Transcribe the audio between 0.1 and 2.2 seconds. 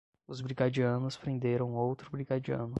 Os brigadianos prenderam outro